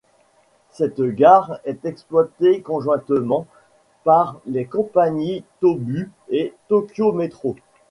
[0.71, 3.45] Cette gare est exploitée conjointement
[4.03, 7.55] par les compagnies Tōbu et Tokyo Metro.